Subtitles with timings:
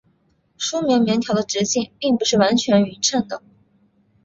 [0.57, 3.43] 梳棉棉条的直径并不是完全均匀的。